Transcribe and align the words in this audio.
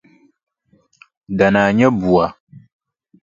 Danaa 1.37 1.71
nya 1.77 1.87
bua. 1.99 2.25